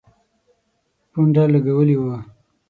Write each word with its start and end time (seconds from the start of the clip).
پونډه 1.11 1.43
لګولي 1.53 1.95
وه. 2.03 2.17